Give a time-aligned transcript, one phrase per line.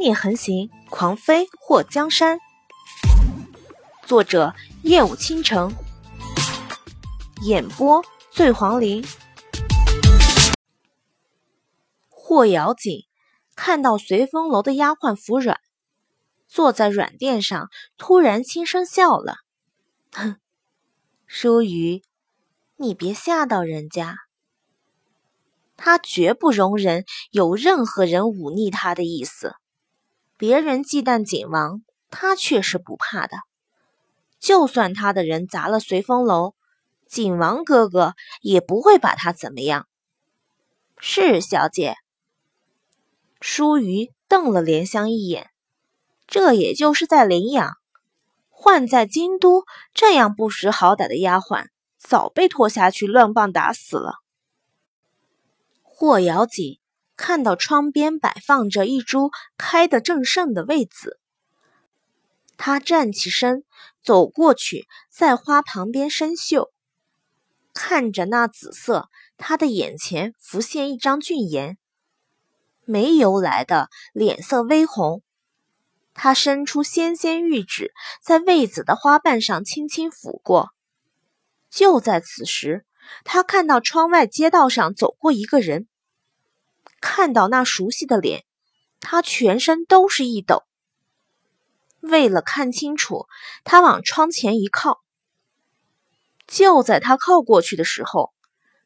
[0.00, 2.38] 逆横行，狂飞祸江山。
[4.06, 5.74] 作者：夜舞倾城，
[7.42, 9.04] 演播：醉黄林。
[12.08, 13.04] 霍瑶锦
[13.54, 15.60] 看到随风楼的丫鬟服软，
[16.48, 19.34] 坐在软垫上，突然轻声笑了
[20.16, 20.36] ：“哼，
[21.26, 22.02] 舒瑜，
[22.76, 24.16] 你别吓到人家。
[25.76, 29.56] 他绝不容忍有任何人忤逆他的意思。”
[30.40, 33.36] 别人忌惮景王，他却是不怕的。
[34.38, 36.54] 就算他的人砸了随风楼，
[37.06, 39.86] 景王哥哥也不会把他怎么样。
[40.98, 41.94] 是小姐。
[43.42, 45.50] 舒瑜瞪了莲香一眼，
[46.26, 47.74] 这也就是在领养，
[48.48, 51.66] 换在京都，这样不识好歹的丫鬟
[51.98, 54.14] 早被拖下去乱棒打死了。
[55.82, 56.79] 霍瑶锦。
[57.20, 61.20] 看到窗边摆放着一株开得正盛的魏子，
[62.56, 63.62] 他站起身
[64.02, 66.70] 走过去，在花旁边生锈。
[67.74, 71.76] 看着那紫色，他的眼前浮现一张俊颜，
[72.86, 75.22] 没由来的脸色微红。
[76.14, 77.92] 他伸出纤纤玉指，
[78.22, 80.70] 在魏子的花瓣上轻轻抚过。
[81.68, 82.86] 就在此时，
[83.24, 85.86] 他看到窗外街道上走过一个人。
[87.00, 88.44] 看到那熟悉的脸，
[89.00, 90.64] 他全身都是一抖。
[92.00, 93.26] 为了看清楚，
[93.64, 95.00] 他往窗前一靠。
[96.46, 98.32] 就在他靠过去的时候，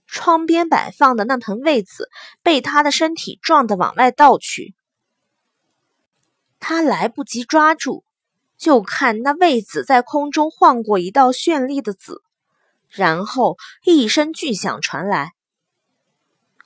[0.06, 2.10] 窗边摆放的那盆位子
[2.42, 4.74] 被他的身体撞得往外倒去。
[6.60, 8.04] 他来不及抓住，
[8.58, 12.22] 就看那位子在空中晃过一道绚丽的紫，
[12.88, 15.32] 然后一声巨响传来，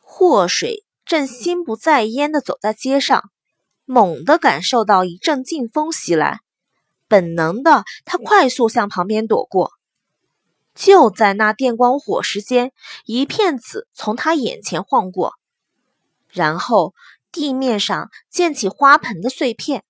[0.00, 0.84] 祸水。
[1.08, 3.30] 正心不在焉地走在街上，
[3.86, 6.40] 猛地感受到一阵劲风袭来，
[7.08, 9.72] 本能的他快速向旁边躲过。
[10.74, 12.72] 就在那电光火石间，
[13.06, 15.32] 一片紫从他眼前晃过，
[16.28, 16.92] 然后
[17.32, 19.84] 地面上溅起花盆的碎片。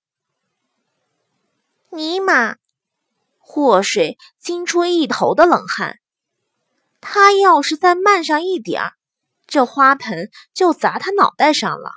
[1.91, 2.55] 尼玛！
[3.39, 5.99] 祸水惊出一头的冷汗。
[7.01, 8.93] 他要是再慢上一点儿。
[9.49, 11.91] 这花盆就砸他脑袋上了。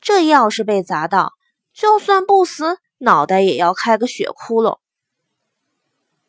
[0.00, 1.34] 这要是被砸到，
[1.74, 4.78] 就算不死，脑袋也要开个血窟窿。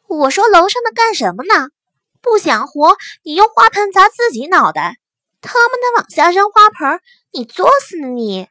[0.08, 1.70] 我说楼上的干什么呢？
[2.22, 4.98] 不想活，你用花盆砸自己脑袋，
[5.40, 7.00] 他妈的往下扔花盆，
[7.32, 8.50] 你作死呢你！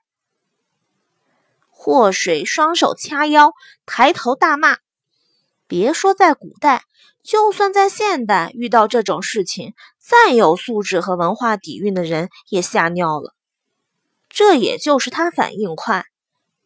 [1.69, 3.53] 祸水双手掐腰，
[3.85, 4.79] 抬头大骂。
[5.69, 6.83] 别说在古代。
[7.23, 13.35] 就算在现代遇到这种事情，再有素质和文化底蕴的人也吓尿了。
[14.31, 16.07] 这也就是他反应快，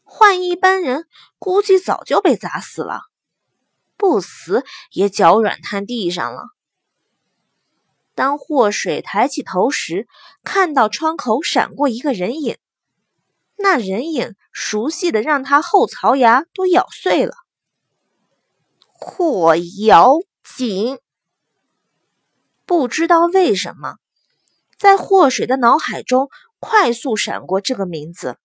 [0.04, 1.06] 换一般人
[1.40, 3.00] 估计早就被砸死了，
[3.96, 6.44] 不死也脚软瘫地上了。
[8.14, 10.06] 当祸水抬起头时，
[10.44, 12.56] 看到窗口闪过一个人影，
[13.56, 17.34] 那人影熟悉的让他后槽牙都咬碎了。
[19.04, 20.18] 霍瑶。
[20.56, 20.98] 锦
[22.66, 23.96] 不知道为什么，
[24.76, 26.28] 在祸水的脑海中
[26.60, 28.36] 快速闪过这个名字。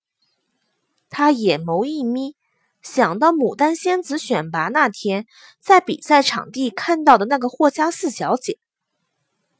[1.09, 2.35] 他眼眸一眯，
[2.81, 5.25] 想到牡丹仙子选拔那天
[5.59, 8.57] 在比赛场地看到的那个霍家四小姐，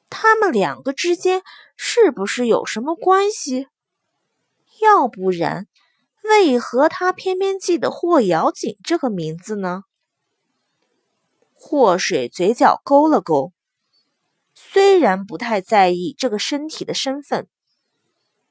[0.10, 1.42] 他们两个之间
[1.76, 3.68] 是不是有什么关系？
[4.82, 5.68] 要不然，
[6.24, 9.84] 为何他偏偏记得霍瑶锦这个名字呢？
[11.60, 13.52] 祸水嘴角勾了勾，
[14.54, 17.48] 虽然不太在意这个身体的身份，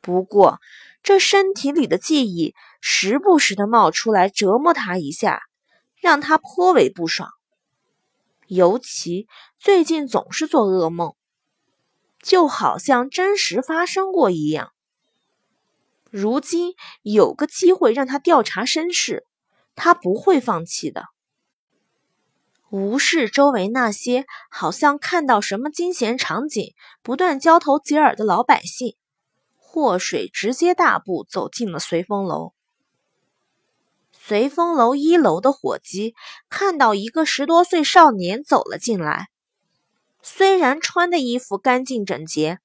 [0.00, 0.58] 不过
[1.02, 5.40] 这身体里的记忆时不时的冒出来折磨他一下，
[6.00, 7.30] 让他颇为不爽。
[8.48, 9.28] 尤其
[9.58, 11.14] 最近总是做噩梦，
[12.20, 14.72] 就好像真实发生过一样。
[16.10, 19.24] 如今有个机会让他调查身世，
[19.74, 21.04] 他不会放弃的。
[22.70, 28.96] 无视周围那些好像看到什么惊险场景，不断交头接耳的老百姓，
[29.56, 32.52] 祸水直接大步走进了随风楼。
[34.12, 36.16] 随风楼一楼的伙计
[36.50, 39.28] 看到一个十多岁少年走了进来，
[40.20, 42.58] 虽然穿的衣服干净整洁，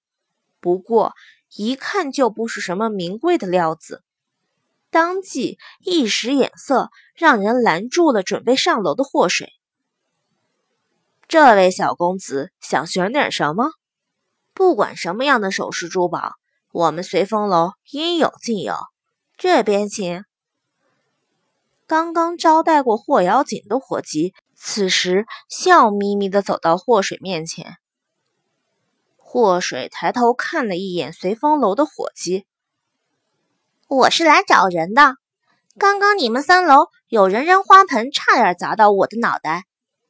[0.59, 1.13] 不过
[1.55, 4.03] 一看就不是什么名贵的料子，
[4.89, 9.53] 当即一使眼色，让人拦住了准备上楼的祸水。
[11.31, 13.71] 这位小公子想选点什么？
[14.53, 16.33] 不管什么样的首饰珠宝，
[16.73, 18.75] 我们随风楼应有尽有。
[19.37, 20.25] 这边请。
[21.87, 27.77] 刚刚招待过霍瑶锦的伙计，此时笑眯眯的走到霍水面前。
[29.15, 32.45] 霍水抬头看了一眼随风楼的伙计
[33.87, 35.15] ：“我是来找人的。
[35.79, 39.63] 刚刚你们三楼有人扔花盆，差点砸到我的脑袋，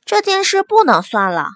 [0.07, 1.49] 这件事不能算了。”